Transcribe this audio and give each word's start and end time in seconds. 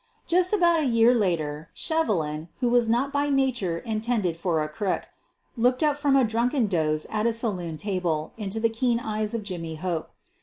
Just 0.25 0.51
about 0.51 0.79
a 0.79 0.85
year 0.87 1.13
later 1.13 1.69
Shevelin, 1.75 2.47
who 2.59 2.69
was 2.69 2.89
not 2.89 3.13
by 3.13 3.29
nature 3.29 3.77
intended 3.77 4.35
for 4.35 4.63
a 4.63 4.67
crook, 4.67 5.07
looked 5.55 5.83
up 5.83 5.95
from 5.95 6.15
a 6.15 6.23
drunken 6.25 6.65
doze 6.65 7.05
at 7.11 7.27
a 7.27 7.33
saloon 7.33 7.77
table 7.77 8.33
into 8.35 8.59
the 8.59 8.67
keen 8.69 8.99
eyes 8.99 9.35
of 9.35 9.43
Jimmy 9.43 9.75
Hope. 9.75 10.09